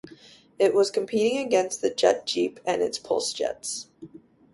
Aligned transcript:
It 0.57 0.73
was 0.73 0.89
competing 0.89 1.37
against 1.37 1.83
the 1.83 1.91
Jet 1.93 2.25
Jeep 2.25 2.59
and 2.65 2.81
its 2.81 2.97
pulse 2.97 3.31
jets. 3.33 3.85